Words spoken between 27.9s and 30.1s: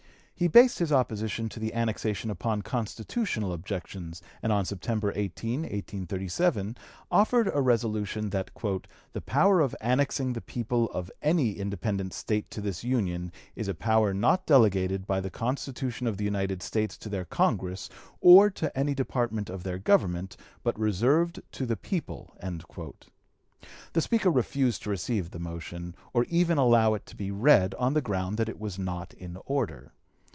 the ground that it was not in order.